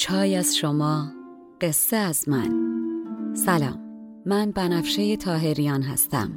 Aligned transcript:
چای 0.00 0.36
از 0.36 0.56
شما 0.56 1.12
قصه 1.60 1.96
از 1.96 2.28
من. 2.28 2.50
سلام 3.34 3.78
من 4.26 4.50
بنفشه 4.50 5.16
تاهریان 5.16 5.82
هستم. 5.82 6.30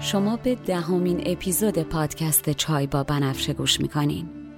شما 0.00 0.36
به 0.36 0.54
دهمین 0.54 1.22
اپیزود 1.26 1.78
پادکست 1.78 2.50
چای 2.50 2.86
با 2.86 3.02
بنفشه 3.02 3.52
گوش 3.52 3.80
می‌کنین. 3.80 4.41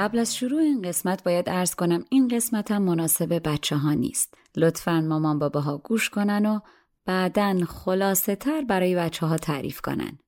قبل 0.00 0.18
از 0.18 0.36
شروع 0.36 0.60
این 0.60 0.82
قسمت 0.82 1.24
باید 1.24 1.48
ارز 1.48 1.74
کنم 1.74 2.04
این 2.10 2.28
قسمت 2.28 2.70
هم 2.70 2.82
مناسب 2.82 3.48
بچه 3.48 3.76
ها 3.76 3.92
نیست. 3.94 4.34
لطفا 4.56 5.00
مامان 5.00 5.38
بابا 5.38 5.60
ها 5.60 5.78
گوش 5.78 6.10
کنن 6.10 6.46
و 6.46 6.60
بعدا 7.06 7.58
خلاصه 7.68 8.36
تر 8.36 8.60
برای 8.60 8.94
بچه 8.94 9.26
ها 9.26 9.36
تعریف 9.36 9.80
کنن. 9.80 10.18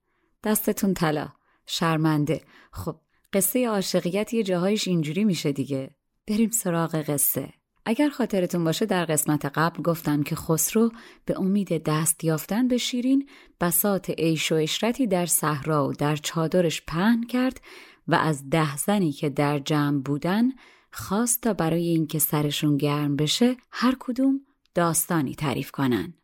دستتون 0.44 0.94
طلا. 0.94 1.28
شرمنده. 1.66 2.40
خب 2.72 2.96
قصه 3.32 3.68
عاشقیت 3.68 4.34
یه 4.34 4.42
جاهایش 4.42 4.88
اینجوری 4.88 5.24
میشه 5.24 5.52
دیگه. 5.52 5.96
بریم 6.28 6.50
سراغ 6.50 6.94
قصه. 6.94 7.52
اگر 7.84 8.09
خاطرتون 8.09 8.65
باشه 8.65 8.87
در 8.87 9.04
قسمت 9.04 9.44
قبل 9.44 9.82
گفتم 9.82 10.22
که 10.22 10.37
خسرو 10.37 10.91
به 11.25 11.41
امید 11.41 11.82
دست 11.82 12.25
یافتن 12.25 12.69
به 12.69 12.76
شیرین 12.76 13.28
بسات 13.60 14.10
عیش 14.10 14.53
و 14.53 14.54
اشرتی 14.54 15.06
در 15.06 15.26
صحرا 15.26 15.88
و 15.88 15.93
در 15.93 16.16
چادرش 16.16 16.82
پهن 16.87 17.22
کرد 17.26 17.60
و 18.09 18.15
از 18.15 18.50
ده 18.50 18.76
زنی 18.76 19.12
که 19.12 19.31
در 19.31 19.59
جمع 19.59 19.98
بودن 19.98 20.50
خواست 20.93 21.43
تا 21.43 21.53
برای 21.53 21.88
اینکه 21.88 22.19
سرشون 22.19 22.76
گرم 22.76 23.16
بشه 23.16 23.56
هر 23.70 23.97
کدوم 24.00 24.41
داستانی 24.75 25.34
تعریف 25.34 25.70
کنن. 25.70 26.14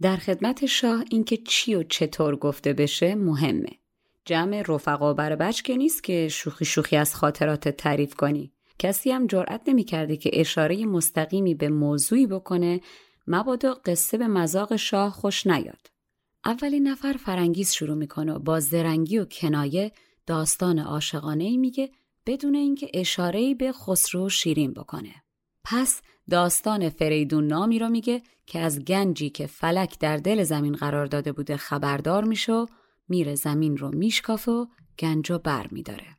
در 0.00 0.16
خدمت 0.16 0.66
شاه 0.66 1.04
اینکه 1.10 1.36
چی 1.36 1.74
و 1.74 1.82
چطور 1.82 2.36
گفته 2.36 2.72
بشه 2.72 3.14
مهمه. 3.14 3.70
جمع 4.24 4.62
رفقا 4.68 5.14
بر 5.14 5.36
بچ 5.36 5.62
که 5.62 5.76
نیست 5.76 6.04
که 6.04 6.28
شوخی 6.28 6.64
شوخی 6.64 6.96
از 6.96 7.14
خاطرات 7.14 7.68
تعریف 7.68 8.14
کنی. 8.14 8.52
کسی 8.78 9.10
هم 9.10 9.26
جرأت 9.26 9.60
نمی 9.68 9.84
کرده 9.84 10.16
که 10.16 10.30
اشاره 10.32 10.86
مستقیمی 10.86 11.54
به 11.54 11.68
موضوعی 11.68 12.26
بکنه 12.26 12.80
مبادا 13.26 13.74
قصه 13.74 14.18
به 14.18 14.26
مذاق 14.26 14.76
شاه 14.76 15.12
خوش 15.12 15.46
نیاد. 15.46 15.86
اولین 16.44 16.88
نفر 16.88 17.12
فرنگیز 17.12 17.72
شروع 17.72 17.96
می‌کنه 17.96 18.32
و 18.32 18.38
با 18.38 18.60
زرنگی 18.60 19.18
و 19.18 19.24
کنایه 19.24 19.92
داستان 20.26 20.78
عاشقانه 20.78 21.44
ای 21.44 21.56
میگه 21.56 21.90
بدون 22.26 22.54
اینکه 22.54 22.90
اشاره‌ای 22.94 23.54
به 23.54 23.72
خسرو 23.72 24.28
شیرین 24.28 24.72
بکنه. 24.72 25.14
پس 25.64 26.02
داستان 26.30 26.88
فریدون 26.88 27.46
نامی 27.46 27.78
رو 27.78 27.88
میگه 27.88 28.22
که 28.46 28.58
از 28.58 28.84
گنجی 28.84 29.30
که 29.30 29.46
فلک 29.46 29.98
در 29.98 30.16
دل 30.16 30.42
زمین 30.42 30.72
قرار 30.72 31.06
داده 31.06 31.32
بوده 31.32 31.56
خبردار 31.56 32.24
میشه 32.24 32.52
و 32.52 32.66
میره 33.08 33.34
زمین 33.34 33.76
رو 33.76 33.94
میشکافه 33.94 34.52
و 34.52 34.66
گنجو 34.98 35.38
بر 35.38 35.66
میداره. 35.70 36.16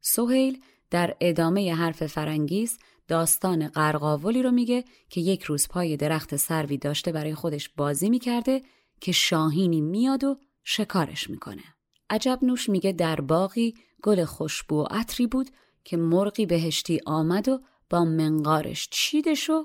سهیل 0.00 0.58
در 0.90 1.16
ادامه 1.20 1.74
حرف 1.74 2.06
فرنگیز 2.06 2.78
داستان 3.08 3.68
قرقاولی 3.68 4.42
رو 4.42 4.50
میگه 4.50 4.84
که 5.08 5.20
یک 5.20 5.42
روز 5.42 5.68
پای 5.68 5.96
درخت 5.96 6.36
سروی 6.36 6.78
داشته 6.78 7.12
برای 7.12 7.34
خودش 7.34 7.68
بازی 7.68 8.10
می‌کرده 8.10 8.62
که 9.00 9.12
شاهینی 9.12 9.80
میاد 9.80 10.24
و 10.24 10.38
شکارش 10.64 11.30
می‌کنه. 11.30 11.64
عجب 12.10 12.38
نوش 12.42 12.68
میگه 12.68 12.92
در 12.92 13.20
باقی 13.20 13.74
گل 14.02 14.24
خوشبو 14.24 14.76
و 14.82 14.86
عطری 14.90 15.26
بود 15.26 15.50
که 15.84 15.96
مرغی 15.96 16.46
بهشتی 16.46 17.00
آمد 17.06 17.48
و 17.48 17.60
با 17.90 18.04
منقارش 18.04 18.88
چیدش 18.90 19.50
و 19.50 19.64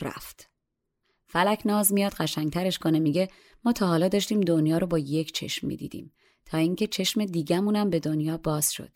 رفت. 0.00 0.50
فلک 1.26 1.62
ناز 1.64 1.92
میاد 1.92 2.12
قشنگترش 2.12 2.78
کنه 2.78 2.98
میگه 2.98 3.28
ما 3.64 3.72
تا 3.72 3.86
حالا 3.86 4.08
داشتیم 4.08 4.40
دنیا 4.40 4.78
رو 4.78 4.86
با 4.86 4.98
یک 4.98 5.32
چشم 5.32 5.66
می‌دیدیم 5.66 6.12
تا 6.46 6.58
اینکه 6.58 6.86
چشم 6.86 7.24
دیگمونم 7.24 7.90
به 7.90 8.00
دنیا 8.00 8.36
باز 8.36 8.72
شد. 8.72 8.90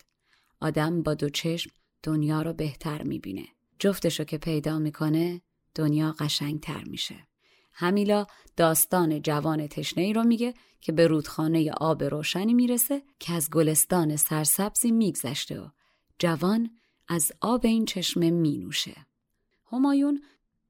آدم 0.61 1.03
با 1.03 1.13
دو 1.13 1.29
چشم 1.29 1.71
دنیا 2.03 2.41
رو 2.41 2.53
بهتر 2.53 3.03
می‌بینه. 3.03 3.47
جفتشو 3.79 4.23
که 4.23 4.37
پیدا 4.37 4.79
می‌کنه 4.79 5.41
دنیا 5.75 6.15
قشنگتر 6.19 6.83
میشه. 6.83 7.27
همیلا 7.73 8.25
داستان 8.57 9.21
جوان 9.21 9.67
تشنه 9.67 10.03
ای 10.03 10.13
رو 10.13 10.23
میگه 10.23 10.53
که 10.81 10.91
به 10.91 11.07
رودخانه 11.07 11.71
آب 11.71 12.03
روشنی 12.03 12.53
می‌رسه 12.53 13.03
که 13.19 13.33
از 13.33 13.49
گلستان 13.49 14.15
سرسبزی 14.15 14.91
میگذشته 14.91 15.59
و 15.59 15.67
جوان 16.19 16.69
از 17.07 17.31
آب 17.41 17.65
این 17.65 17.85
چشمه 17.85 18.31
مینوشه. 18.31 18.95
همایون 19.71 20.21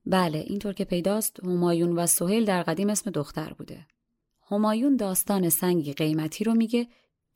بله 0.05 0.37
اینطور 0.47 0.73
که 0.73 0.85
پیداست 0.85 1.39
همایون 1.43 1.99
و 1.99 2.07
سهیل 2.07 2.45
در 2.45 2.63
قدیم 2.63 2.89
اسم 2.89 3.11
دختر 3.11 3.53
بوده. 3.53 3.87
همایون 4.51 4.95
داستان 4.95 5.49
سنگی 5.49 5.93
قیمتی 5.93 6.43
رو 6.43 6.53
میگه 6.53 6.87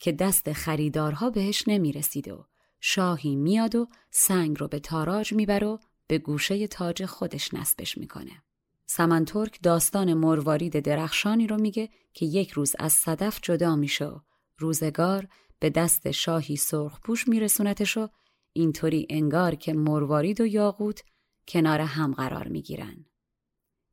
که 0.04 0.12
دست 0.12 0.54
خریدارها 0.54 1.30
بهش 1.30 1.64
نمی‌رسیده 1.68 2.34
و 2.34 2.44
شاهی 2.80 3.36
میاد 3.36 3.76
و 3.76 3.88
سنگ 4.12 4.60
رو 4.60 4.68
به 4.68 4.80
تاراج 4.80 5.34
می‌بره 5.34 5.68
و 5.68 5.78
به 6.08 6.18
گوشه 6.18 6.68
تاج 6.68 7.06
خودش 7.06 7.54
نصبش 7.54 7.98
می‌کنه. 7.98 8.44
سمنترک 8.86 9.60
داستان 9.64 10.14
مروارید 10.14 10.80
درخشانی 10.80 11.48
رو 11.48 11.58
میگه 11.62 11.90
که 12.14 12.26
یک 12.26 12.52
روز 12.52 12.76
از 12.80 12.94
صدف 12.94 13.40
جدا 13.42 13.76
میشه 13.76 14.12
روزگار 14.58 15.28
به 15.60 15.70
دست 15.70 16.12
شاهی 16.12 16.56
سرخپوش 16.56 17.28
میرسونتش 17.28 17.98
و 17.98 18.10
اینطوری 18.54 19.08
انگار 19.10 19.56
که 19.56 19.74
مروارید 19.74 20.42
و 20.42 20.46
یاقوت 20.46 21.04
کنار 21.48 21.80
هم 21.80 22.14
قرار 22.14 22.48
می‌گیرن. 22.48 23.06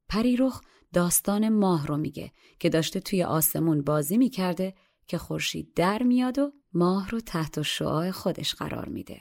پریرخ 0.08 0.60
داستان 0.92 1.48
ماه 1.48 1.86
رو 1.86 1.96
میگه 1.96 2.32
که 2.58 2.68
داشته 2.68 3.00
توی 3.00 3.22
آسمون 3.22 3.82
بازی 3.82 4.18
می‌کرده 4.18 4.74
که 5.10 5.18
خورشید 5.18 5.74
در 5.74 6.02
میاد 6.02 6.38
و 6.38 6.52
ماه 6.72 7.10
رو 7.10 7.20
تحت 7.20 7.62
شعاع 7.62 8.10
خودش 8.10 8.54
قرار 8.54 8.88
میده. 8.88 9.20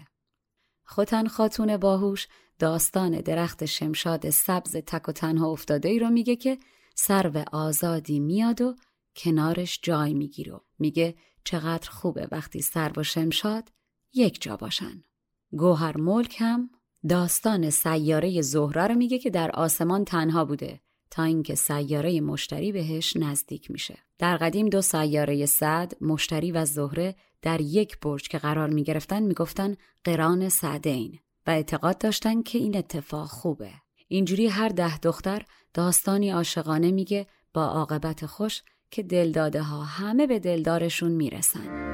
خوتن 0.85 1.27
خاتون 1.27 1.77
باهوش 1.77 2.27
داستان 2.59 3.21
درخت 3.21 3.65
شمشاد 3.65 4.29
سبز 4.29 4.75
تک 4.75 5.09
و 5.09 5.11
تنها 5.11 5.51
افتاده 5.51 5.89
ای 5.89 5.99
رو 5.99 6.09
میگه 6.09 6.35
که 6.35 6.57
سرو 6.95 7.43
آزادی 7.51 8.19
میاد 8.19 8.61
و 8.61 8.75
کنارش 9.15 9.79
جای 9.83 10.13
می‌گیره 10.13 10.59
میگه 10.79 11.15
چقدر 11.43 11.89
خوبه 11.89 12.27
وقتی 12.31 12.61
سرو 12.61 13.01
و 13.01 13.03
شمشاد 13.03 13.71
یک 14.13 14.41
جا 14.41 14.57
باشن. 14.57 15.03
گوهر 15.51 15.97
ملک 15.97 16.35
هم 16.39 16.69
داستان 17.09 17.69
سیاره 17.69 18.41
زهره 18.41 18.87
رو 18.87 18.95
میگه 18.95 19.19
که 19.19 19.29
در 19.29 19.51
آسمان 19.51 20.05
تنها 20.05 20.45
بوده 20.45 20.81
تا 21.11 21.23
اینکه 21.23 21.55
سیاره 21.55 22.21
مشتری 22.21 22.71
بهش 22.71 23.17
نزدیک 23.17 23.71
میشه. 23.71 23.97
در 24.19 24.37
قدیم 24.37 24.69
دو 24.69 24.81
سیاره 24.81 25.45
صد 25.45 25.91
مشتری 26.01 26.51
و 26.51 26.65
زهره 26.65 27.15
در 27.41 27.61
یک 27.61 27.99
برج 27.99 28.27
که 28.27 28.37
قرار 28.37 28.69
می‌گرفتن 28.69 29.23
می‌گفتن 29.23 29.75
قران 30.03 30.49
سعدین 30.49 31.19
و 31.47 31.49
اعتقاد 31.49 31.97
داشتن 31.97 32.41
که 32.41 32.57
این 32.57 32.77
اتفاق 32.77 33.27
خوبه. 33.27 33.71
اینجوری 34.07 34.47
هر 34.47 34.69
ده 34.69 34.97
دختر 34.97 35.45
داستانی 35.73 36.29
عاشقانه 36.29 36.91
میگه 36.91 37.27
با 37.53 37.65
عاقبت 37.65 38.25
خوش 38.25 38.61
که 38.91 39.03
دلداده 39.03 39.61
ها 39.61 39.83
همه 39.83 40.27
به 40.27 40.39
دلدارشون 40.39 41.11
می‌رسن. 41.11 41.89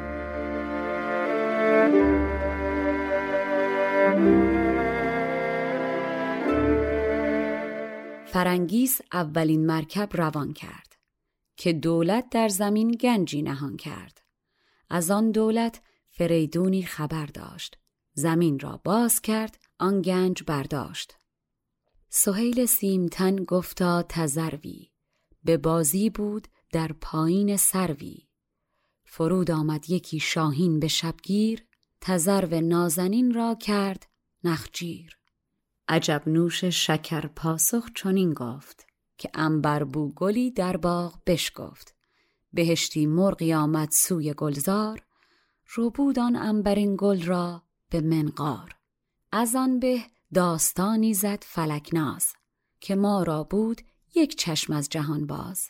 فرنگیس 8.35 9.01
اولین 9.13 9.65
مرکب 9.65 10.09
روان 10.13 10.53
کرد 10.53 10.95
که 11.57 11.73
دولت 11.73 12.29
در 12.29 12.49
زمین 12.49 12.91
گنجی 12.91 13.41
نهان 13.41 13.77
کرد. 13.77 14.21
از 14.89 15.11
آن 15.11 15.31
دولت 15.31 15.81
فریدونی 16.09 16.83
خبر 16.83 17.25
داشت. 17.25 17.77
زمین 18.13 18.59
را 18.59 18.81
باز 18.83 19.21
کرد 19.21 19.59
آن 19.79 20.01
گنج 20.01 20.43
برداشت. 20.43 21.17
سهیل 22.09 22.65
سیمتن 22.65 23.35
گفتا 23.35 24.03
تزروی 24.09 24.89
به 25.43 25.57
بازی 25.57 26.09
بود 26.09 26.47
در 26.71 26.91
پایین 27.01 27.57
سروی. 27.57 28.27
فرود 29.05 29.51
آمد 29.51 29.89
یکی 29.89 30.19
شاهین 30.19 30.79
به 30.79 30.87
شبگیر 30.87 31.65
تزرو 32.01 32.61
نازنین 32.61 33.33
را 33.33 33.55
کرد 33.55 34.07
نخجیر. 34.43 35.17
عجب 35.87 36.23
نوش 36.27 36.63
شکر 36.65 37.27
پاسخ 37.27 37.89
چنین 37.95 38.33
گفت 38.33 38.87
که 39.17 39.29
انبربو 39.33 40.13
گلی 40.13 40.51
در 40.51 40.77
باغ 40.77 41.21
بشگفت 41.27 41.95
بهشتی 42.53 43.05
مرغی 43.05 43.53
آمد 43.53 43.89
سوی 43.91 44.33
گلزار 44.33 45.05
بود 45.95 46.19
آن 46.19 46.35
انبرین 46.35 46.95
گل 46.99 47.21
را 47.21 47.63
به 47.89 48.01
منقار. 48.01 48.75
از 49.31 49.55
آن 49.55 49.79
به 49.79 49.99
داستانی 50.33 51.13
زد 51.13 51.43
فلکناز 51.43 52.33
که 52.79 52.95
ما 52.95 53.23
را 53.23 53.43
بود 53.43 53.81
یک 54.15 54.35
چشم 54.35 54.73
از 54.73 54.89
جهان 54.89 55.27
باز. 55.27 55.69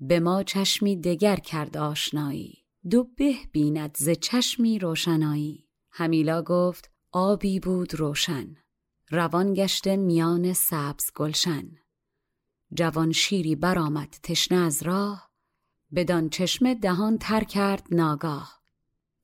به 0.00 0.20
ما 0.20 0.42
چشمی 0.42 0.96
دگر 0.96 1.36
کرد 1.36 1.76
آشنایی 1.76 2.64
دو 2.90 3.04
به 3.04 3.34
بیند 3.52 3.96
ز 3.96 4.10
چشمی 4.10 4.78
روشنایی. 4.78 5.68
همیلا 5.90 6.42
گفت 6.42 6.90
آبی 7.12 7.60
بود 7.60 7.94
روشن. 7.94 8.56
روان 9.10 9.54
گشته 9.54 9.96
میان 9.96 10.52
سبز 10.52 11.10
گلشن. 11.14 11.70
جوان 12.72 13.12
شیری 13.12 13.56
برآمد 13.56 14.16
تشنه 14.22 14.58
از 14.58 14.82
راه 14.82 15.30
بدان 15.94 16.28
چشمه 16.28 16.74
دهان 16.74 17.18
تر 17.18 17.44
کرد 17.44 17.86
ناگاه. 17.90 18.62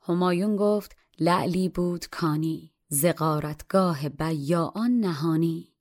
همایون 0.02 0.56
گفت 0.56 0.96
لعلی 1.20 1.69
بود 1.69 2.06
کانی 2.06 2.73
زغارتگاه 2.88 4.08
بیاان 4.08 4.90
نهانی. 4.90 5.75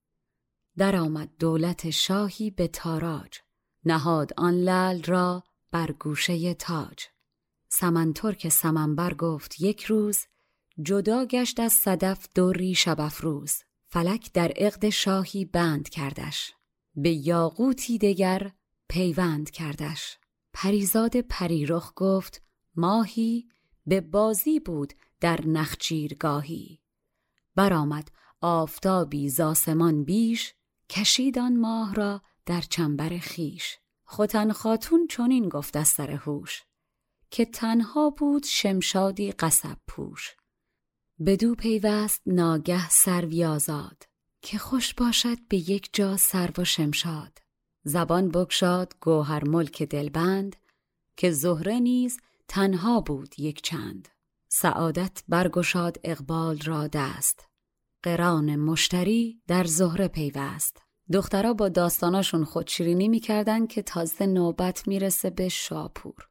درآمد 0.78 1.30
دولت 1.40 1.90
شاهی 1.90 2.52
به 2.52 2.68
تاراج 2.68 3.40
نهاد 3.86 4.32
آن 4.38 4.54
لعل 4.54 5.04
را 5.04 5.44
بر 5.72 5.92
گوشه 5.92 6.54
تاج. 6.54 7.06
سمن 7.70 8.14
ترک 8.14 8.50
سمنبر 8.50 9.14
گفت 9.14 9.62
یک 9.62 9.84
روز 9.84 10.20
جدا 10.82 11.26
گشت 11.26 11.60
از 11.60 11.74
صدف 11.74 12.28
دوری 12.36 12.76
شب 12.76 13.02
افروز 13.02 13.54
فلک 13.94 14.34
در 14.34 14.52
عقد 14.58 14.90
شاهی 14.90 15.46
بند 15.46 15.90
کردش. 15.90 16.54
به 16.96 17.10
یاقوتی 17.10 17.98
دگر 17.98 18.52
پیوند 18.90 19.50
کردش. 19.50 20.18
پریزاد 20.54 21.22
پریرخ 21.22 21.94
گفت 21.96 22.42
ماهی 22.76 23.48
به 23.86 24.02
بازی 24.02 24.60
بود 24.60 24.94
در 25.20 25.48
نخچیرگاهی. 25.48 26.80
برآمد 27.56 28.08
آفتابی 28.42 29.30
زاسمان 29.30 30.04
بیش 30.04 30.54
کشید 30.90 31.40
آن 31.40 31.58
ماه 31.58 31.96
را 31.96 32.22
در 32.46 32.62
چنبر 32.62 33.18
خیش 33.18 33.78
خوتن 34.04 34.52
خاتون 34.52 35.08
چنین 35.08 35.50
گفت 35.50 35.76
از 35.78 35.88
سر 35.88 36.12
هوش 36.12 36.64
که 37.30 37.46
تنها 37.46 38.10
بود 38.10 38.44
شمشادی 38.44 39.32
قصب 39.32 39.78
پوش. 39.88 40.36
بدو 41.26 41.56
پیوست 41.56 42.22
ناگه 42.26 42.90
سروی 42.90 43.46
آزاد 43.46 44.04
که 44.42 44.58
خوش 44.58 44.94
باشد 44.94 45.38
به 45.50 45.58
یک 45.58 45.90
جا 45.94 46.18
سرو 46.18 46.54
و 46.58 46.64
شمشاد. 46.64 47.38
زبان 47.84 48.30
بکشاد 48.30 48.96
گوهر 49.02 49.44
ملک 49.44 49.84
دلبند 49.84 50.56
که 51.18 51.32
زهره 51.32 51.80
نیز 51.80 52.20
تنها 52.48 53.02
بود 53.02 53.40
یک 53.40 53.62
چند. 53.62 54.08
سعادت 54.50 55.24
برگشاد 55.28 56.00
اقبال 56.04 56.60
را 56.60 56.88
دست 56.88 57.50
قران 58.04 58.56
مشتری 58.56 59.42
در 59.48 59.64
زهره 59.64 60.08
پیوست. 60.08 60.78
دخترها 61.14 61.54
با 61.54 61.70
داستاناشون 61.70 62.44
خودشیرینی 62.44 63.08
می‌کردن 63.08 63.68
که 63.68 63.82
تازه 63.82 64.26
نوبت 64.26 64.88
می‌رسه 64.88 65.30
به 65.30 65.50
شاپور. 65.50 66.31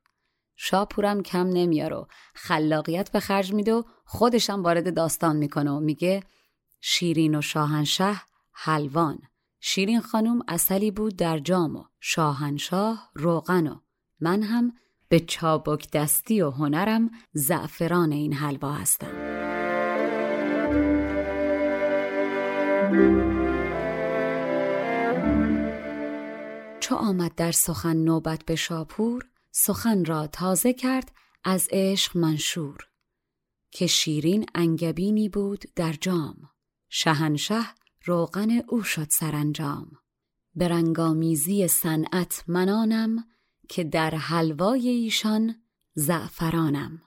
شاپورم 0.63 1.23
کم 1.23 1.47
نمیاره 1.47 2.07
خلاقیت 2.35 3.13
به 3.13 3.21
خرج 3.21 3.55
میده 3.55 3.75
و 3.75 3.83
خودشم 4.05 4.63
وارد 4.63 4.95
داستان 4.95 5.37
می‌کنه 5.37 5.71
و 5.71 5.81
میگه 5.81 6.23
شیرین 6.81 7.35
و 7.35 7.43
شاهنشه 7.43 8.21
حلوان. 8.53 9.19
شیرین 9.61 10.01
خانم 10.01 10.41
اصلی 10.49 10.91
بود 10.91 11.17
در 11.17 11.39
جام 11.39 11.77
و 11.77 11.85
شاهنشاه 12.01 13.11
روغن 13.15 13.67
و 13.67 13.79
من 14.21 14.43
هم 14.43 14.73
به 15.09 15.21
چابک 15.21 15.91
دستی 15.91 16.43
و 16.43 16.51
هنرم 16.51 17.11
زعفران 17.33 18.13
این 18.13 18.33
حلوا 18.33 18.73
هستم. 18.73 19.13
چو 26.81 26.95
آمد 26.95 27.35
در 27.35 27.53
سخن 27.53 27.97
نوبت 27.97 28.45
به 28.45 28.57
شاپور؟ 28.57 29.30
سخن 29.51 30.05
را 30.05 30.27
تازه 30.27 30.73
کرد 30.73 31.13
از 31.45 31.69
عشق 31.71 32.17
منشور 32.17 32.79
که 33.71 33.87
شیرین 33.87 34.47
انگبینی 34.55 35.29
بود 35.29 35.65
در 35.77 35.93
جام. 35.93 36.37
شهنشه 36.89 37.61
روغن 38.05 38.51
او 38.69 38.83
شد 38.83 39.07
سرانجام. 39.11 39.91
به 40.55 40.69
رنگامیزی 40.69 41.69
صنعت 41.69 42.45
منانم 42.47 43.25
که 43.69 43.85
در 43.85 44.11
حلوای 44.11 44.89
ایشان 44.89 45.63
زعفرانم. 45.95 47.03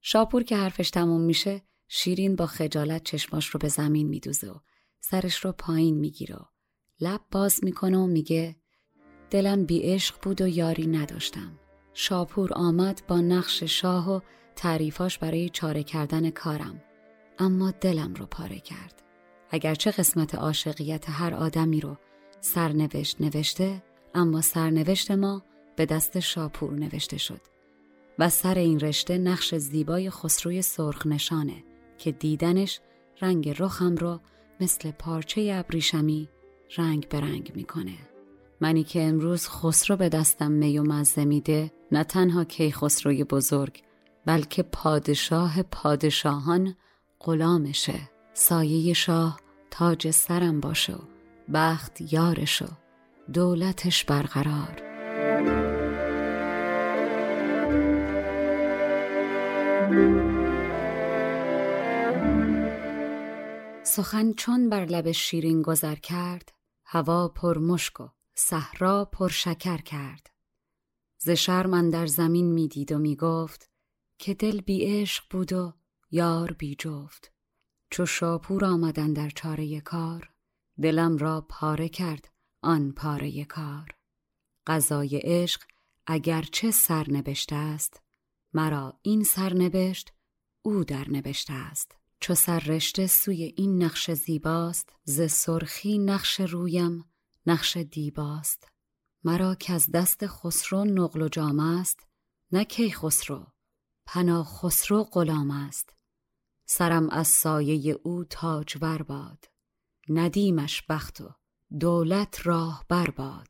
شاپور 0.00 0.42
که 0.42 0.56
حرفش 0.56 0.90
تموم 0.90 1.20
میشه 1.20 1.62
شیرین 1.88 2.36
با 2.36 2.46
خجالت 2.46 3.04
چشماش 3.04 3.46
رو 3.46 3.58
به 3.58 3.68
زمین 3.68 4.08
میدوزه 4.08 4.50
و 4.50 4.58
سرش 5.00 5.44
رو 5.44 5.52
پایین 5.52 5.98
می‌گیره 5.98 6.38
لب 7.00 7.20
باز 7.30 7.64
می‌کنه 7.64 7.98
و 7.98 8.06
میگه 8.06 8.56
دلم 9.30 9.64
بی 9.64 9.80
عشق 9.82 10.22
بود 10.22 10.40
و 10.40 10.48
یاری 10.48 10.86
نداشتم. 10.86 11.63
شاپور 11.94 12.52
آمد 12.52 13.02
با 13.08 13.20
نقش 13.20 13.62
شاه 13.62 14.16
و 14.16 14.20
تعریفاش 14.56 15.18
برای 15.18 15.48
چاره 15.48 15.82
کردن 15.82 16.30
کارم. 16.30 16.82
اما 17.38 17.70
دلم 17.70 18.14
رو 18.14 18.26
پاره 18.26 18.58
کرد. 18.58 19.02
اگرچه 19.50 19.90
قسمت 19.90 20.34
عاشقیت 20.34 21.10
هر 21.10 21.34
آدمی 21.34 21.80
رو 21.80 21.96
سرنوشت 22.40 23.20
نوشته 23.20 23.82
اما 24.14 24.40
سرنوشت 24.40 25.10
ما 25.10 25.42
به 25.76 25.86
دست 25.86 26.20
شاپور 26.20 26.74
نوشته 26.74 27.18
شد. 27.18 27.40
و 28.18 28.28
سر 28.28 28.54
این 28.54 28.80
رشته 28.80 29.18
نقش 29.18 29.54
زیبای 29.54 30.10
خسروی 30.10 30.62
سرخ 30.62 31.06
نشانه 31.06 31.64
که 31.98 32.12
دیدنش 32.12 32.80
رنگ 33.20 33.54
رخم 33.58 33.94
رو 33.94 34.20
مثل 34.60 34.90
پارچه 34.90 35.50
ابریشمی 35.54 36.28
رنگ 36.76 37.08
به 37.08 37.20
رنگ 37.20 37.52
می‌کنه. 37.54 37.98
منی 38.60 38.84
که 38.84 39.02
امروز 39.02 39.48
خسرو 39.48 39.96
به 39.96 40.08
دستم 40.08 40.50
می 40.52 40.78
و 40.78 40.82
مزه 40.82 41.24
میده 41.24 41.72
نه 41.94 42.04
تنها 42.04 42.44
کی 42.44 42.72
خسروی 42.72 43.24
بزرگ 43.24 43.82
بلکه 44.26 44.62
پادشاه 44.62 45.62
پادشاهان 45.62 46.74
غلامشه. 47.20 48.10
سایه 48.32 48.92
شاه 48.92 49.40
تاج 49.70 50.10
سرم 50.10 50.60
باشه 50.60 50.94
بخت 51.54 52.12
یارشو 52.12 52.68
دولتش 53.32 54.04
برقرار. 54.04 54.82
سخن 63.82 64.32
چون 64.32 64.68
بر 64.68 64.84
لب 64.84 65.12
شیرین 65.12 65.62
گذر 65.62 65.94
کرد 65.94 66.52
هوا 66.86 67.28
پر 67.28 67.58
مشک 67.58 68.00
و 68.00 68.08
صحرا 68.34 69.04
پر 69.04 69.28
شکر 69.28 69.76
کرد. 69.76 70.33
ز 71.24 71.30
شرم 71.30 71.90
در 71.90 72.06
زمین 72.06 72.52
می‌دید 72.52 72.92
و 72.92 72.98
می‌گفت 72.98 73.70
که 74.18 74.34
دل 74.34 74.60
بی 74.60 74.84
عشق 74.84 75.24
بود 75.30 75.52
و 75.52 75.74
یار 76.10 76.52
بی 76.52 76.74
جفت. 76.74 77.32
چو 77.90 78.06
شاپور 78.06 78.64
آمدن 78.64 79.12
در 79.12 79.30
چاره 79.30 79.80
کار 79.80 80.30
دلم 80.82 81.16
را 81.16 81.46
پاره 81.48 81.88
کرد 81.88 82.28
آن 82.62 82.92
پاره 82.92 83.44
کار. 83.44 83.94
قضای 84.66 85.20
عشق 85.24 85.62
اگرچه 86.06 86.70
سرنبشته 86.70 87.56
است 87.56 88.02
مرا 88.52 88.98
این 89.02 89.24
سرنبشت 89.24 90.12
او 90.62 90.84
در 90.84 91.10
نبشته 91.10 91.52
است. 91.52 91.96
چو 92.20 92.34
سررشته 92.34 93.06
سوی 93.06 93.54
این 93.56 93.82
نقش 93.82 94.10
زیباست 94.10 94.96
ز 95.04 95.30
سرخی 95.30 95.98
نقش 95.98 96.40
رویم 96.40 97.04
نقش 97.46 97.76
دیباست. 97.76 98.73
مرا 99.24 99.54
که 99.54 99.72
از 99.72 99.90
دست 99.90 100.26
خسرو 100.26 100.84
نقل 100.84 101.22
و 101.22 101.28
جام 101.28 101.60
است 101.60 102.06
نه 102.52 102.64
کی 102.64 102.90
خسرو 102.90 103.46
پنا 104.06 104.44
خسرو 104.44 105.04
غلام 105.04 105.50
است. 105.50 105.94
سرم 106.66 107.10
از 107.10 107.28
سایه 107.28 108.00
او 108.02 108.24
تاجور 108.24 109.02
باد 109.02 109.44
ندیمش 110.08 110.82
بخت 110.88 111.20
و 111.20 111.34
دولت 111.80 112.46
راه 112.46 112.84
برباد 112.88 113.48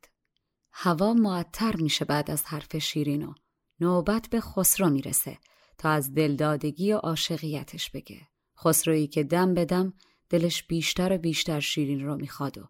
هوا 0.71 1.13
معطر 1.13 1.75
میشه 1.75 2.05
بعد 2.05 2.31
از 2.31 2.45
حرف 2.45 2.77
شیرین 2.77 3.23
و 3.23 3.33
نوبت 3.79 4.27
به 4.29 4.41
خسرو 4.41 4.89
می‌رسه 4.89 5.37
تا 5.77 5.89
از 5.89 6.13
دلدادگی 6.13 6.93
و 6.93 6.97
عاشقیتش 6.97 7.89
بگه. 7.89 8.27
خسرویی 8.59 9.07
که 9.07 9.23
دم 9.23 9.53
به 9.53 9.65
دم 9.65 9.93
دلش 10.29 10.63
بیشتر 10.63 11.15
و 11.15 11.17
بیشتر 11.17 11.59
شیرین 11.59 12.05
رو 12.05 12.15
می‌خواد 12.15 12.57
و 12.57 12.67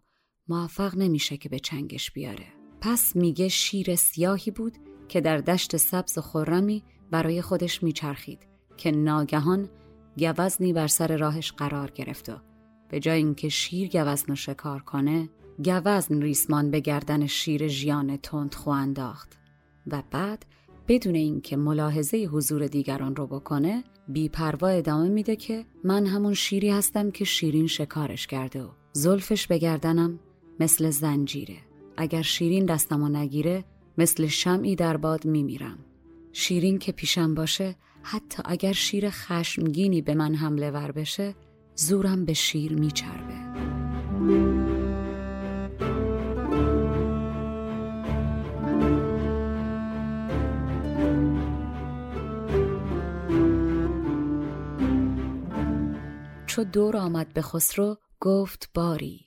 موفق 0.48 0.94
نمیشه 0.96 1.36
که 1.36 1.48
به 1.48 1.58
چنگش 1.58 2.10
بیاره. 2.10 2.55
پس 2.80 3.16
میگه 3.16 3.48
شیر 3.48 3.94
سیاهی 3.94 4.50
بود 4.50 4.72
که 5.08 5.20
در 5.20 5.38
دشت 5.38 5.76
سبز 5.76 6.18
و 6.18 6.20
خرمی 6.20 6.82
برای 7.10 7.42
خودش 7.42 7.82
میچرخید 7.82 8.46
که 8.76 8.90
ناگهان 8.90 9.68
گوزنی 10.18 10.72
بر 10.72 10.86
سر 10.86 11.16
راهش 11.16 11.52
قرار 11.52 11.90
گرفت 11.90 12.28
و 12.28 12.36
به 12.88 13.00
جای 13.00 13.18
اینکه 13.18 13.48
شیر 13.48 13.88
گوزن 13.88 14.26
رو 14.28 14.34
شکار 14.34 14.82
کنه 14.82 15.28
گوزن 15.64 16.22
ریسمان 16.22 16.70
به 16.70 16.80
گردن 16.80 17.26
شیر 17.26 17.68
ژیان 17.68 18.16
تندخو 18.16 18.70
انداخت 18.70 19.38
و 19.86 20.02
بعد 20.10 20.46
بدون 20.88 21.14
اینکه 21.14 21.56
ملاحظه 21.56 22.16
حضور 22.16 22.66
دیگران 22.66 23.16
رو 23.16 23.26
بکنه 23.26 23.84
بیپروا 24.08 24.68
ادامه 24.68 25.08
میده 25.08 25.36
که 25.36 25.64
من 25.84 26.06
همون 26.06 26.34
شیری 26.34 26.70
هستم 26.70 27.10
که 27.10 27.24
شیرین 27.24 27.66
شکارش 27.66 28.26
کرده 28.26 28.62
و 28.62 28.68
زلفش 28.92 29.46
به 29.46 29.58
گردنم 29.58 30.18
مثل 30.60 30.90
زنجیره. 30.90 31.65
اگر 31.96 32.22
شیرین 32.22 32.66
دستمو 32.66 33.08
نگیره 33.08 33.64
مثل 33.98 34.26
شمعی 34.26 34.76
در 34.76 34.96
باد 34.96 35.24
میمیرم. 35.24 35.78
شیرین 36.32 36.78
که 36.78 36.92
پیشم 36.92 37.34
باشه 37.34 37.76
حتی 38.02 38.42
اگر 38.44 38.72
شیر 38.72 39.10
خشمگینی 39.10 40.02
به 40.02 40.14
من 40.14 40.34
حمله 40.34 40.70
ور 40.70 40.92
بشه 40.92 41.34
زورم 41.74 42.24
به 42.24 42.32
شیر 42.32 42.74
میچربه. 42.74 43.46
چو 56.46 56.64
دور 56.64 56.96
آمد 56.96 57.32
به 57.32 57.42
خسرو 57.42 57.96
گفت 58.20 58.70
باری. 58.74 59.25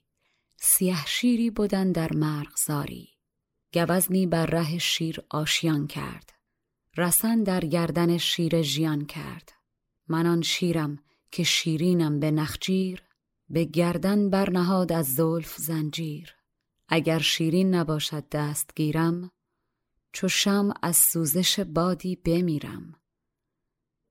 سیه 0.62 1.06
شیری 1.06 1.50
بودن 1.50 1.92
در 1.92 2.14
مرغزاری. 2.14 3.10
گوزنی 3.74 4.28
بر 4.28 4.46
ره 4.46 4.78
شیر 4.78 5.24
آشیان 5.30 5.88
کرد. 5.88 6.34
رسن 6.98 7.44
در 7.44 7.60
گردن 7.60 8.18
شیر 8.18 8.62
ژیان 8.62 9.06
کرد. 9.06 9.52
من 10.08 10.26
آن 10.26 10.42
شیرم 10.42 11.00
که 11.32 11.44
شیرینم 11.44 12.20
به 12.20 12.32
نخجیر 12.32 13.04
به 13.50 13.64
گردن 13.64 14.30
برنهاد 14.30 14.92
از 14.92 15.16
زلف 15.16 15.56
زنجیر. 15.58 16.36
اگر 16.88 17.20
شیرین 17.20 17.76
نباشد 17.76 18.30
دستگیرم 18.30 19.32
چو 20.12 20.28
شم 20.28 20.74
از 20.82 20.98
سوزش 20.98 21.60
بادی 21.60 22.16
بمیرم. 22.16 22.96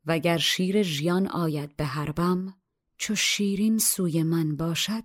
وگر 0.06 0.38
شیر 0.38 0.82
ژیان 0.82 1.26
آید 1.26 1.76
به 1.76 1.84
حربم 1.84 2.54
چو 2.96 3.14
شیرین 3.14 3.78
سوی 3.78 4.22
من 4.22 4.56
باشد 4.56 5.04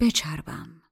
بچربم. 0.00 0.83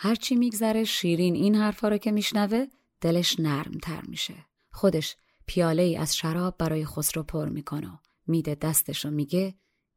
هرچی 0.00 0.36
میگذره 0.36 0.84
شیرین 0.84 1.34
این 1.34 1.54
حرفا 1.54 1.88
رو 1.88 1.98
که 1.98 2.12
میشنوه 2.12 2.66
دلش 3.00 3.40
نرم 3.40 3.78
تر 3.82 4.02
میشه. 4.02 4.34
خودش 4.72 5.16
پیاله 5.46 5.82
ای 5.82 5.96
از 5.96 6.16
شراب 6.16 6.58
برای 6.58 6.86
خسرو 6.86 7.22
پر 7.22 7.48
می‌کنه 7.48 8.00
میده 8.26 8.54
دستش 8.54 9.06
و 9.06 9.10
میگه 9.10 9.54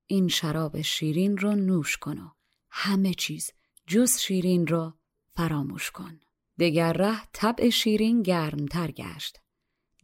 این 0.07 0.27
شراب 0.27 0.81
شیرین 0.81 1.37
رو 1.37 1.55
نوش 1.55 1.97
کن 1.97 2.17
و 2.17 2.29
همه 2.69 3.13
چیز 3.13 3.51
جز 3.87 4.17
شیرین 4.17 4.67
رو 4.67 4.93
فراموش 5.29 5.91
کن. 5.91 6.19
دگر 6.59 6.93
ره 6.93 7.21
طبع 7.33 7.69
شیرین 7.69 8.21
گرمتر 8.21 8.91
گشت. 8.91 9.39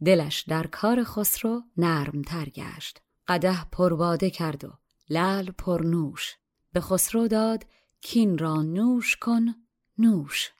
دلش 0.04 0.40
در 0.40 0.66
کار 0.66 1.04
خسرو 1.04 1.62
نرمتر 1.76 2.48
گشت. 2.48 3.00
قده 3.28 3.64
پرباده 3.64 4.30
کرد 4.30 4.64
و 4.64 4.72
لل 5.10 5.50
پرنوش. 5.50 6.36
به 6.72 6.80
خسرو 6.80 7.28
داد 7.28 7.66
کین 8.00 8.38
را 8.38 8.62
نوش 8.62 9.16
کن 9.16 9.54
نوش. 10.00 10.50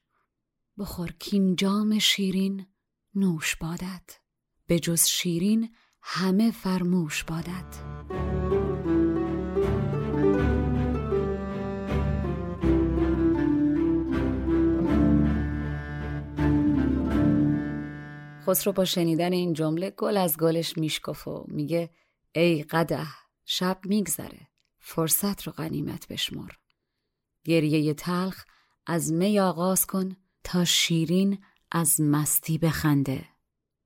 بخور 0.78 1.12
کین 1.12 1.56
جام 1.56 1.98
شیرین 1.98 2.66
نوش 3.14 3.56
بادت. 3.56 4.18
به 4.66 4.78
جز 4.78 5.04
شیرین 5.04 5.74
همه 6.02 6.50
فرموش 6.50 7.24
بادت. 7.24 7.98
خسرو 18.46 18.72
با 18.72 18.84
شنیدن 18.84 19.32
این 19.32 19.52
جمله 19.52 19.90
گل 19.90 20.16
از 20.16 20.36
گلش 20.36 20.78
میشکف 20.78 21.28
و 21.28 21.44
میگه 21.48 21.90
ای 22.34 22.62
قده 22.62 23.06
شب 23.44 23.80
میگذره 23.84 24.48
فرصت 24.78 25.42
رو 25.42 25.52
غنیمت 25.52 26.08
بشمر. 26.08 26.50
گریه 27.44 27.94
تلخ 27.94 28.44
از 28.90 29.12
می 29.12 29.40
آغاز 29.40 29.86
کن 29.86 30.16
تا 30.44 30.64
شیرین 30.64 31.38
از 31.70 32.00
مستی 32.00 32.58
بخنده. 32.58 33.24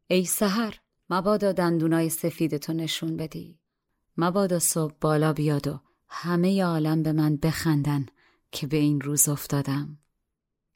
ای 0.06 0.24
سهر 0.24 0.80
مبادا 1.10 1.52
دندونای 1.52 2.08
سفید 2.08 2.56
تو 2.56 2.72
نشون 2.72 3.16
بدی. 3.16 3.58
مبادا 4.16 4.58
صبح 4.58 4.94
بالا 5.00 5.32
بیاد 5.32 5.68
و 5.68 5.80
همه 6.08 6.64
عالم 6.64 7.02
به 7.02 7.12
من 7.12 7.36
بخندن 7.36 8.06
که 8.52 8.66
به 8.66 8.76
این 8.76 9.00
روز 9.00 9.28
افتادم. 9.28 9.98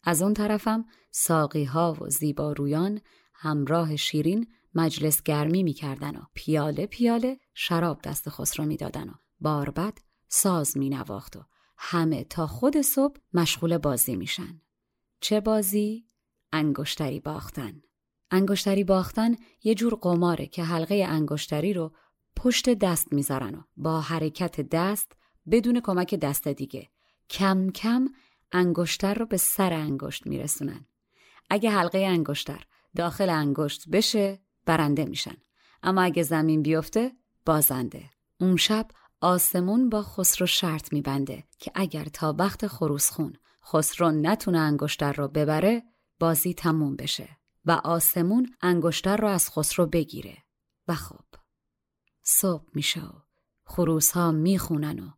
از 0.05 0.23
اون 0.23 0.35
طرفم 0.35 0.85
ساقی 1.11 1.65
ها 1.65 1.97
و 2.01 2.09
زیبارویان 2.09 3.01
همراه 3.35 3.97
شیرین 3.97 4.47
مجلس 4.75 5.23
گرمی 5.23 5.63
می‌کردن 5.63 6.17
و 6.17 6.23
پیاله 6.35 6.87
پیاله 6.87 7.39
شراب 7.55 8.03
دست 8.03 8.31
خسرو 8.31 8.65
می‌دادن 8.67 9.09
و 9.09 9.15
باربد 9.41 9.99
ساز 10.29 10.77
مینواخت 10.77 11.37
و 11.37 11.41
همه 11.79 12.25
تا 12.25 12.47
خود 12.47 12.81
صبح 12.81 13.17
مشغول 13.33 13.79
بازی 13.79 14.17
میشن. 14.17 14.61
چه 15.21 15.41
بازی؟ 15.41 16.07
انگشتری 16.53 17.21
باختن. 17.21 17.83
انگشتری 18.31 18.85
باختن 18.85 19.37
یه 19.65 19.75
جور 19.75 19.95
قماره 19.95 20.47
که 20.47 20.65
حلقه 20.65 21.07
انگشتری 21.09 21.73
رو 21.73 21.93
پشت 22.37 22.69
دست 22.71 23.13
می‌ذارن 23.13 23.55
و 23.55 23.63
با 23.77 24.01
حرکت 24.01 24.61
دست 24.61 25.13
بدون 25.51 25.81
کمک 25.81 26.15
دست 26.15 26.49
دیگه 26.49 26.91
کم 27.31 27.71
کم 27.71 28.09
انگشتر 28.53 29.15
رو 29.15 29.27
به 29.27 29.37
سر 29.37 29.73
انگشت 29.73 30.27
میرسونن. 30.27 30.87
اگه 31.51 31.71
حلقه 31.71 31.99
انگشتر 31.99 32.65
داخل 32.97 33.31
انگشت 33.31 33.89
بشه 33.89 34.41
برنده 34.67 35.05
میشن. 35.05 35.37
اما 35.83 36.03
اگه 36.03 36.23
زمین 36.23 36.63
بیفته 36.63 37.13
بازنده. 37.47 38.11
اون 38.41 38.57
شب 38.57 38.89
آسمون 39.21 39.89
با 39.89 40.03
خسرو 40.03 40.47
شرط 40.47 40.93
میبنده 40.93 41.45
که 41.59 41.73
اگر 41.75 42.05
تا 42.05 42.35
وقت 42.39 42.67
خروسخون 42.67 43.37
خسرو 43.65 44.11
نتونه 44.11 44.59
انگشتر 44.59 45.13
رو 45.13 45.29
ببره 45.29 45.83
بازی 46.19 46.55
تموم 46.55 46.97
بشه 46.97 47.29
و 47.65 47.71
آسمون 47.71 48.55
انگشتر 48.63 49.17
رو 49.17 49.29
از 49.29 49.51
خسرو 49.51 49.87
بگیره. 49.87 50.37
و 50.89 50.95
خب 50.95 51.25
صبح 52.23 52.65
میشه 52.75 53.01
و 53.01 53.13
خروس 53.65 54.11
ها 54.11 54.33
می‌خونن 54.33 54.99
و 54.99 55.11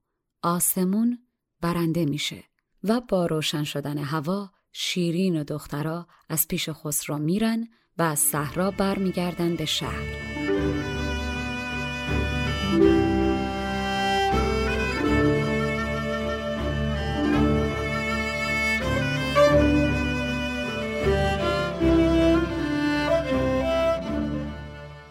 آسمون 0.43 1.19
برنده 1.61 2.05
میشه 2.05 2.45
و 2.85 3.01
با 3.01 3.27
روشن 3.27 3.65
شدن 3.65 3.99
هوا 3.99 4.51
شیرین 4.73 5.41
و 5.41 5.45
دخترا 5.45 6.07
از 6.29 6.49
پیش 6.49 6.69
خسرو 6.71 7.19
میرن 7.19 7.69
و 7.99 8.03
از 8.03 8.19
صحرا 8.19 8.71
برمیگردن 8.71 9.57
به 9.57 9.65
شهر. 9.65 10.28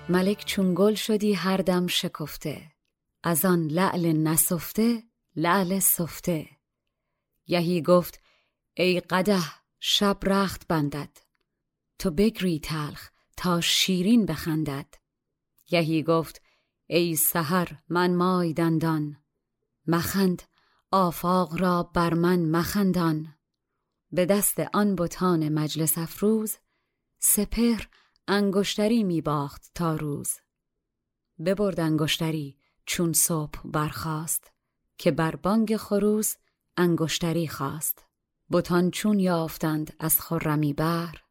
ملک 0.09 0.45
چون 0.45 0.73
گل 0.75 0.93
شدی 0.93 1.33
هر 1.33 1.57
دم 1.57 1.87
شکفته 1.87 2.71
از 3.23 3.45
آن 3.45 3.67
لعل 3.67 4.11
نسفته 4.11 5.03
لعل 5.35 5.79
سفته. 5.79 6.49
یهی 7.47 7.81
گفت 7.81 8.21
ای 8.73 8.99
قده 8.99 9.39
شب 9.79 10.17
رخت 10.23 10.67
بندد. 10.67 11.17
تو 11.99 12.11
بگری 12.11 12.59
تلخ 12.59 13.09
تا 13.37 13.61
شیرین 13.61 14.25
بخندد. 14.25 14.95
یهی 15.71 16.03
گفت 16.03 16.41
ای 16.87 17.15
سحر 17.15 17.77
من 17.89 18.15
مای 18.15 18.53
دندان. 18.53 19.17
مخند 19.87 20.41
آفاق 20.91 21.61
را 21.61 21.83
بر 21.83 22.13
من 22.13 22.39
مخندان. 22.39 23.35
به 24.11 24.25
دست 24.25 24.59
آن 24.73 24.95
بتان 24.95 25.49
مجلس 25.49 25.97
افروز 25.97 26.57
سپهر 27.19 27.89
انگشتری 28.29 29.03
می 29.03 29.21
باخت 29.21 29.71
تا 29.75 29.95
روز. 29.95 30.33
ببرد 31.45 31.79
انگشتری 31.79 32.57
چون 32.85 33.13
صبح 33.13 33.59
برخاست 33.65 34.51
که 34.97 35.11
بر 35.11 35.35
بانگ 35.35 35.77
خروس 35.77 36.35
انگشتری 36.77 37.47
خواست 37.47 38.05
بتان 38.51 38.91
چون 38.91 39.19
یافتند 39.19 39.95
از 39.99 40.21
خرمی 40.21 40.73
بر 40.73 41.21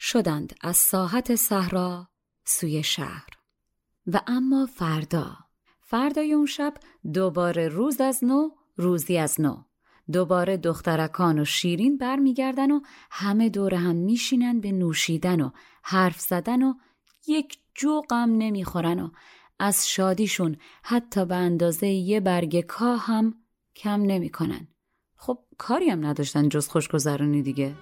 شدند 0.00 0.54
از 0.60 0.76
ساحت 0.76 1.34
صحرا 1.34 2.08
سوی 2.44 2.82
شهر. 2.82 3.28
و 4.06 4.20
اما 4.26 4.66
فردا 4.66 5.36
فردای 5.80 6.32
اون 6.32 6.46
شب 6.46 6.74
دوباره 7.12 7.68
روز 7.68 8.00
از 8.00 8.24
نو 8.24 8.50
روزی 8.76 9.18
از 9.18 9.40
نو. 9.40 9.62
دوباره 10.12 10.56
دخترکان 10.56 11.38
و 11.38 11.44
شیرین 11.44 11.96
برمیگردن 11.96 12.70
و 12.70 12.80
همه 13.10 13.48
دور 13.48 13.74
هم 13.74 13.96
میشینن 13.96 14.60
به 14.60 14.72
نوشیدن 14.72 15.40
و 15.40 15.50
حرف 15.82 16.20
زدن 16.20 16.62
و 16.62 16.74
یک 17.28 17.58
جو 17.74 18.00
غم 18.10 18.30
نمی‌خورن 18.38 19.00
و 19.00 19.10
از 19.58 19.88
شادیشون 19.88 20.56
حتی 20.82 21.24
به 21.24 21.34
اندازه 21.34 21.86
یه 21.86 22.20
برگ 22.20 22.60
کاه 22.60 23.06
هم 23.06 23.34
کم 23.76 24.02
نمی‌کنن. 24.02 24.68
خب 25.16 25.38
کاری 25.58 25.90
هم 25.90 26.06
نداشتن 26.06 26.48
جز 26.48 26.68
خوشگذرانی 26.68 27.42
دیگه. 27.42 27.74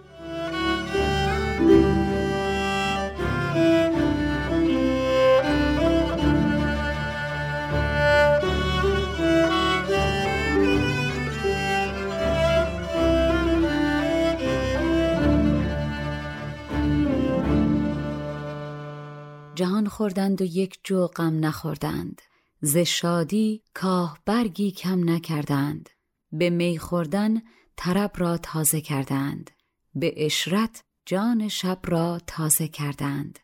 جهان 19.63 19.89
خوردند 19.89 20.43
و 20.43 20.45
یک 20.45 20.79
جو 20.85 21.07
غم 21.07 21.45
نخوردند. 21.45 22.23
ز 22.61 22.77
شادی 22.77 23.63
کاه 23.75 24.19
برگی 24.25 24.71
کم 24.71 25.11
نکردند. 25.11 25.91
به 26.33 26.51
می 26.51 26.79
خوردن 26.79 27.43
طرب 27.77 28.13
را 28.17 28.39
تازه 28.39 28.81
کردند. 28.81 29.51
به 29.95 30.15
اشرت 30.17 30.85
جان 31.07 31.49
شب 31.49 31.79
را 31.85 32.21
تازه 32.27 32.69
کردند. 32.69 33.39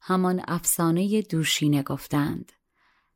همان 0.00 0.42
افسانه 0.48 1.22
دوشینه 1.22 1.82
گفتند. 1.82 2.52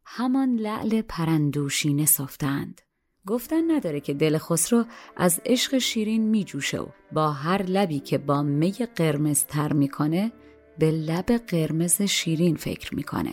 همان 0.04 0.56
لعل 0.56 1.02
پرندوشینه 1.02 2.06
صفتند 2.06 2.80
گفتن 3.26 3.70
نداره 3.70 4.00
که 4.00 4.14
دل 4.14 4.38
خسرو 4.38 4.84
از 5.16 5.40
عشق 5.46 5.78
شیرین 5.78 6.22
می 6.22 6.44
جوشه 6.44 6.80
و 6.80 6.86
با 7.12 7.32
هر 7.32 7.62
لبی 7.62 8.00
که 8.00 8.18
با 8.18 8.42
می 8.42 8.72
قرمز 8.72 9.44
تر 9.44 9.72
می‌کنه 9.72 10.32
به 10.78 10.90
لب 10.90 11.26
قرمز 11.36 12.02
شیرین 12.02 12.56
فکر 12.56 12.94
می‌کنه. 12.94 13.32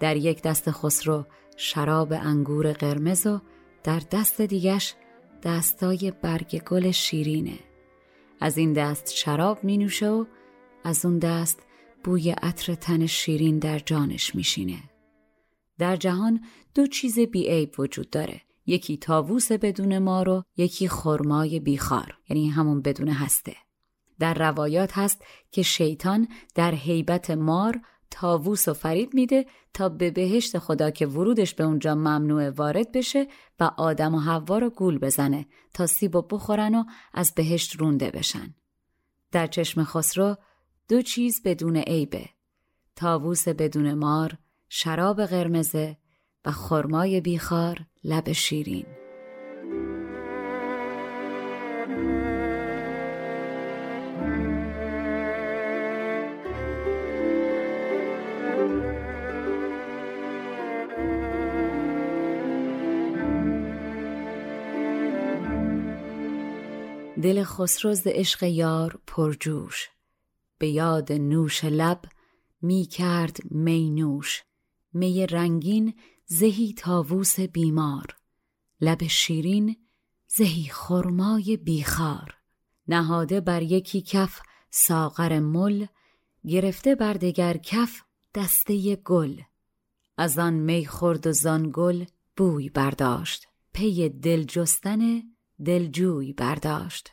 در 0.00 0.16
یک 0.16 0.42
دست 0.42 0.70
خسرو 0.70 1.26
شراب 1.56 2.12
انگور 2.12 2.72
قرمز 2.72 3.26
و 3.26 3.40
در 3.84 4.02
دست 4.10 4.40
دیگش 4.40 4.94
دستای 5.42 6.12
برگ 6.22 6.62
گل 6.62 6.90
شیرینه. 6.90 7.58
از 8.40 8.58
این 8.58 8.72
دست 8.72 9.14
شراب 9.14 9.64
می 9.64 9.78
نوشه 9.78 10.08
و 10.08 10.24
از 10.84 11.04
اون 11.04 11.18
دست 11.18 11.62
بوی 12.04 12.30
عطر 12.30 12.74
تن 12.74 13.06
شیرین 13.06 13.58
در 13.58 13.78
جانش 13.78 14.34
میشینه. 14.34 14.82
در 15.78 15.96
جهان 15.96 16.40
دو 16.74 16.86
چیز 16.86 17.18
بیعیب 17.18 17.80
وجود 17.80 18.10
داره. 18.10 18.40
یکی 18.66 18.96
تاووس 18.96 19.52
بدون 19.52 19.98
مار 19.98 20.28
و 20.28 20.42
یکی 20.56 20.88
خرمای 20.88 21.60
بیخار. 21.60 22.18
یعنی 22.28 22.48
همون 22.48 22.82
بدون 22.82 23.08
هسته. 23.08 23.56
در 24.20 24.34
روایات 24.34 24.98
هست 24.98 25.24
که 25.50 25.62
شیطان 25.62 26.28
در 26.54 26.74
حیبت 26.74 27.30
مار 27.30 27.80
تاووس 28.10 28.68
و 28.68 28.74
فرید 28.74 29.14
میده 29.14 29.46
تا 29.74 29.88
به 29.88 30.10
بهشت 30.10 30.58
خدا 30.58 30.90
که 30.90 31.06
ورودش 31.06 31.54
به 31.54 31.64
اونجا 31.64 31.94
ممنوع 31.94 32.50
وارد 32.50 32.92
بشه 32.92 33.26
و 33.60 33.70
آدم 33.76 34.14
و 34.14 34.18
حوا 34.18 34.58
رو 34.58 34.70
گول 34.70 34.98
بزنه 34.98 35.46
تا 35.74 35.86
سیب 35.86 36.16
و 36.16 36.22
بخورن 36.22 36.74
و 36.74 36.84
از 37.14 37.32
بهشت 37.34 37.76
رونده 37.76 38.10
بشن. 38.10 38.54
در 39.32 39.46
چشم 39.46 39.84
خسرو 39.84 40.36
دو 40.88 41.02
چیز 41.02 41.42
بدون 41.44 41.76
عیبه. 41.76 42.28
تاووس 42.96 43.48
بدون 43.48 43.94
مار، 43.94 44.38
شراب 44.68 45.24
قرمزه 45.24 45.96
و 46.44 46.50
خرمای 46.50 47.20
بیخار 47.20 47.78
لب 48.04 48.32
شیرین. 48.32 48.99
دل 67.20 67.44
خسرو 67.44 67.94
ز 67.94 68.02
عشق 68.06 68.42
یار 68.42 69.00
پرجوش. 69.06 69.88
به 70.58 70.68
یاد 70.68 71.12
نوش 71.12 71.64
لب 71.64 72.04
می 72.62 72.84
کرد 72.84 73.36
می 73.50 73.90
نوش. 73.90 74.42
می 74.92 75.26
رنگین 75.26 75.94
زهی 76.26 76.72
تاووس 76.72 77.40
بیمار. 77.40 78.16
لب 78.80 79.06
شیرین 79.06 79.76
زهی 80.28 80.68
خرمای 80.70 81.56
بیخار. 81.56 82.34
نهاده 82.88 83.40
بر 83.40 83.62
یکی 83.62 84.02
کف 84.02 84.40
ساغر 84.70 85.38
مل 85.38 85.86
گرفته 86.46 86.94
بر 86.94 87.12
دگر 87.12 87.56
کف 87.56 88.02
دسته 88.34 88.96
گل. 88.96 89.40
از 90.16 90.38
آن 90.38 90.54
می 90.54 90.86
خورد 90.86 91.26
و 91.26 91.32
زان 91.32 91.70
گل 91.74 92.04
بوی 92.36 92.68
برداشت. 92.68 93.46
پی 93.72 94.08
دل 94.08 94.42
جستن 94.42 95.22
دلجوی 95.64 96.32
برداشت. 96.32 97.10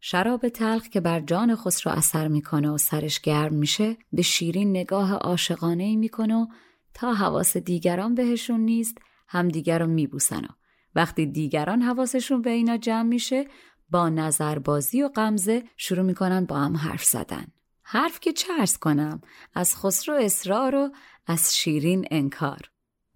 شراب 0.00 0.48
تلخ 0.48 0.88
که 0.88 1.00
بر 1.00 1.20
جان 1.20 1.56
خسرو 1.56 1.92
اثر 1.92 2.28
می‌کنه 2.28 2.70
و 2.70 2.78
سرش 2.78 3.20
گرم 3.20 3.54
میشه 3.54 3.96
به 4.12 4.22
شیرین 4.22 4.70
نگاه 4.70 5.14
عاشقانه 5.14 5.84
ای 5.84 5.96
می‌کنه 5.96 6.34
و 6.34 6.46
تا 6.94 7.14
حواس 7.14 7.56
دیگران 7.56 8.14
بهشون 8.14 8.60
نیست 8.60 8.98
همدیگر 9.28 9.78
رو 9.78 9.86
میبوسن 9.86 10.44
و 10.44 10.48
وقتی 10.94 11.26
دیگران 11.26 11.82
حواسشون 11.82 12.42
به 12.42 12.50
اینا 12.50 12.76
جمع 12.76 13.02
میشه 13.02 13.44
با 13.90 14.08
نظربازی 14.08 15.02
و 15.02 15.08
غمزه 15.08 15.64
شروع 15.76 16.02
می‌کنن 16.02 16.44
با 16.44 16.58
هم 16.58 16.76
حرف 16.76 17.04
زدن. 17.04 17.46
حرف 17.82 18.20
که 18.20 18.32
چرس 18.32 18.78
کنم؟ 18.78 19.20
از 19.54 19.76
خسرو 19.76 20.14
اصرار 20.14 20.74
و 20.74 20.90
از 21.26 21.56
شیرین 21.56 22.06
انکار. 22.10 22.60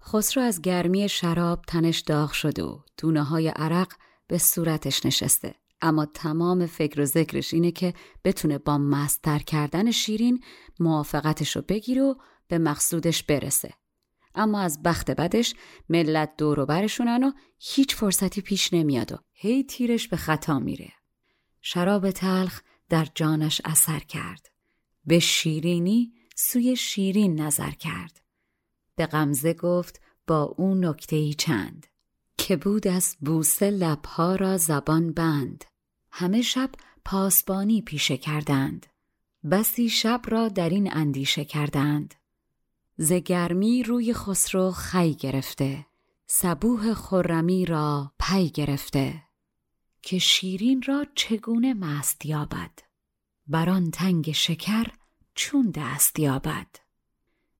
خسرو 0.03 0.42
از 0.42 0.62
گرمی 0.62 1.09
شراب 1.09 1.64
تنش 1.68 2.01
داغ 2.01 2.33
شده 2.33 2.62
و 2.62 2.79
دونه 2.99 3.23
های 3.23 3.49
عرق 3.49 3.92
به 4.26 4.38
صورتش 4.38 5.06
نشسته. 5.06 5.54
اما 5.80 6.06
تمام 6.06 6.66
فکر 6.66 7.00
و 7.00 7.04
ذکرش 7.04 7.54
اینه 7.54 7.70
که 7.70 7.94
بتونه 8.24 8.58
با 8.58 8.78
مستر 8.78 9.38
کردن 9.38 9.90
شیرین 9.90 10.44
موافقتش 10.80 11.56
رو 11.56 11.62
بگیره 11.62 12.02
و 12.02 12.14
به 12.48 12.58
مقصودش 12.58 13.22
برسه. 13.22 13.74
اما 14.34 14.60
از 14.60 14.82
بخت 14.82 15.10
بدش 15.10 15.54
ملت 15.88 16.37
دور 16.38 16.60
و 16.60 16.66
برشونن 16.66 17.24
و 17.24 17.32
هیچ 17.58 17.94
فرصتی 17.94 18.40
پیش 18.40 18.72
نمیاد 18.72 19.12
و 19.12 19.16
هی 19.32 19.64
تیرش 19.64 20.08
به 20.08 20.16
خطا 20.16 20.58
میره. 20.58 20.92
شراب 21.60 22.10
تلخ 22.10 22.60
در 22.88 23.08
جانش 23.14 23.60
اثر 23.64 23.98
کرد. 23.98 24.50
به 25.06 25.18
شیرینی 25.18 26.12
سوی 26.37 26.76
شیرین 26.76 27.40
نظر 27.40 27.70
کرد. 27.70 28.20
به 28.96 29.06
غمزه 29.06 29.54
گفت 29.54 30.00
با 30.26 30.42
اون 30.42 30.84
نکته 30.84 31.32
چند. 31.32 31.87
که 32.44 32.57
بود 32.57 32.88
از 32.88 33.16
بوسه 33.20 33.70
لبها 33.70 34.35
را 34.35 34.57
زبان 34.57 35.12
بند. 35.12 35.64
همه 36.12 36.42
شب 36.42 36.70
پاسبانی 37.04 37.83
پیشه 37.83 38.16
کردند. 38.16 38.87
بسی 39.50 39.88
شب 39.88 40.20
را 40.28 40.48
در 40.48 40.68
این 40.68 40.96
اندیشه 40.96 41.44
کردند. 41.44 42.14
ز 42.96 43.12
گرمی 43.12 43.83
روی 43.83 44.14
خسرو 44.14 44.70
خی 44.70 45.14
گرفته. 45.14 45.87
صبوح 46.26 46.94
خرمی 46.94 47.66
را 47.66 48.12
پی 48.20 48.50
گرفته. 48.50 49.22
که 50.02 50.18
شیرین 50.18 50.83
را 50.83 51.07
چگونه 51.14 51.74
مست 51.74 52.26
یابد؟ 52.26 52.78
بر 53.46 53.70
آن 53.70 53.90
تنگ 53.90 54.33
شکر 54.33 54.87
چون 55.35 55.70
دست 55.74 56.18
یابد؟ 56.18 56.76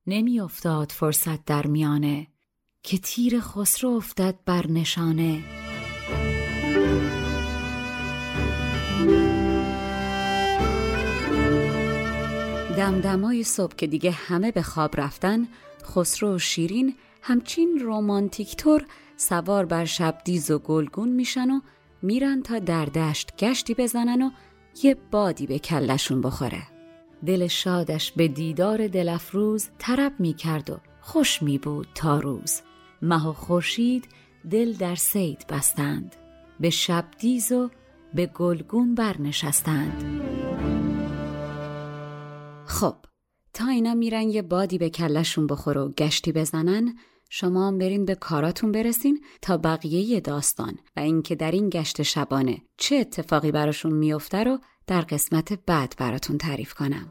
نمی 0.07 0.41
افتاد 0.41 0.93
فرصت 0.93 1.45
در 1.45 1.67
میانه. 1.67 2.34
که 2.85 2.99
تیر 2.99 3.41
خسرو 3.41 3.91
افتد 3.91 4.35
بر 4.47 4.67
نشانه. 4.67 5.43
دمدمای 12.77 13.45
صبح 13.45 13.75
که 13.77 13.87
دیگه 13.87 14.11
همه 14.11 14.53
به 14.53 14.63
خواب 14.63 15.01
رفتن 15.01 15.49
خسرو 15.85 16.35
و 16.35 16.39
شیرین 16.39 16.95
همچین 17.23 17.79
رومانتیک 17.79 18.57
طور 18.57 18.87
سوار 19.17 19.65
بر 19.65 19.85
شبدیز 19.85 20.51
و 20.51 20.59
گلگون 20.59 21.09
میشن 21.09 21.51
و 21.51 21.61
میرن 22.03 22.43
تا 22.43 22.59
در 22.59 22.85
دشت 22.85 23.37
گشتی 23.39 23.75
بزنن 23.75 24.23
و 24.23 24.31
یه 24.83 24.97
بادی 25.11 25.47
به 25.47 25.59
کلشون 25.59 26.21
بخوره. 26.21 26.63
دل 27.27 27.47
شادش 27.47 28.13
به 28.13 28.29
دیدار 28.29 28.89
دلفروز 28.89 29.69
طرب 29.79 30.13
می‌کرد 30.19 30.71
و 30.71 30.79
خوش 31.01 31.43
می 31.43 31.59
بود 31.59 31.89
تا 31.95 32.21
روز. 32.21 32.61
مه 33.05 33.27
و 33.27 33.33
خورشید 33.33 34.09
دل 34.51 34.73
در 34.73 34.95
سید 34.95 35.47
بستند 35.49 36.17
به 36.61 36.71
شبدیز 36.71 37.53
و 37.53 37.71
به 38.15 38.27
گلگون 38.27 38.95
برنشستند 38.95 40.23
خب 42.67 42.97
تا 43.53 43.69
اینا 43.69 43.95
میرن 43.95 44.31
یه 44.31 44.43
بادی 44.43 44.79
به 44.79 44.91
کلشون 44.91 45.47
بخوره 45.47 45.81
و 45.81 45.89
گشتی 45.89 46.33
بزنن 46.33 46.95
شما 47.31 47.69
هم 47.69 47.79
برین 47.79 48.05
به 48.05 48.15
کاراتون 48.15 48.73
برسین 48.73 49.25
تا 49.43 49.57
بقیه 49.57 50.21
داستان 50.21 50.79
و 50.97 51.01
اینکه 51.01 51.35
در 51.35 51.51
این 51.51 51.69
گشت 51.69 52.03
شبانه 52.03 52.63
چه 52.77 52.97
اتفاقی 52.97 53.53
براشون 53.53 53.93
میفته 53.93 54.45
رو 54.45 54.59
در 54.87 55.01
قسمت 55.01 55.53
بعد 55.67 55.95
براتون 55.99 56.39
تعریف 56.39 56.75
کنم. 56.75 57.09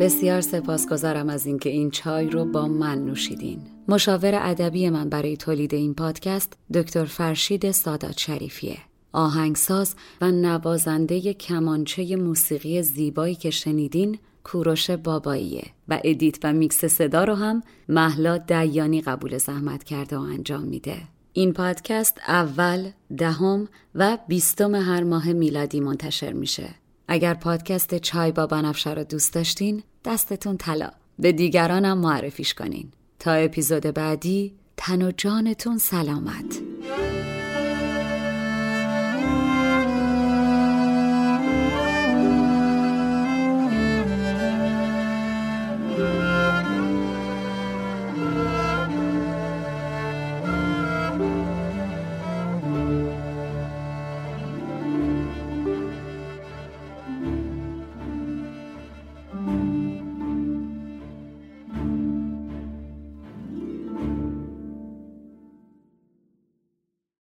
بسیار 0.00 0.40
سپاسگزارم 0.40 1.28
از 1.28 1.46
اینکه 1.46 1.70
این 1.70 1.90
چای 1.90 2.30
رو 2.30 2.44
با 2.44 2.68
من 2.68 3.04
نوشیدین. 3.04 3.58
مشاور 3.88 4.38
ادبی 4.42 4.90
من 4.90 5.08
برای 5.08 5.36
تولید 5.36 5.74
این 5.74 5.94
پادکست 5.94 6.52
دکتر 6.74 7.04
فرشید 7.04 7.70
سادات 7.70 8.18
شریفیه. 8.18 8.78
آهنگساز 9.12 9.94
و 10.20 10.30
نوازنده 10.30 11.34
کمانچه 11.34 12.16
موسیقی 12.16 12.82
زیبایی 12.82 13.34
که 13.34 13.50
شنیدین 13.50 14.18
کوروش 14.44 14.90
باباییه 14.90 15.64
و 15.88 16.00
edit 16.04 16.38
و 16.44 16.52
میکس 16.52 16.84
صدا 16.84 17.24
رو 17.24 17.34
هم 17.34 17.62
مهلا 17.88 18.38
دیانی 18.38 19.00
قبول 19.00 19.38
زحمت 19.38 19.84
کرده 19.84 20.16
و 20.16 20.20
انجام 20.20 20.62
میده. 20.62 20.96
این 21.32 21.52
پادکست 21.52 22.18
اول، 22.28 22.90
دهم 23.18 23.68
و 23.94 24.18
بیستم 24.28 24.74
هر 24.74 25.02
ماه 25.02 25.32
میلادی 25.32 25.80
منتشر 25.80 26.32
میشه. 26.32 26.83
اگر 27.08 27.34
پادکست 27.34 27.94
چای 27.94 28.32
با 28.32 28.46
بنفشه 28.46 28.94
رو 28.94 29.04
دوست 29.04 29.34
داشتین 29.34 29.82
دستتون 30.04 30.56
طلا. 30.56 30.90
به 31.18 31.32
دیگرانم 31.32 31.98
معرفیش 31.98 32.54
کنین. 32.54 32.90
تا 33.18 33.32
اپیزود 33.32 33.82
بعدی 33.82 34.54
تن 34.76 35.02
و 35.02 35.12
جانتون 35.16 35.78
سلامت. 35.78 36.73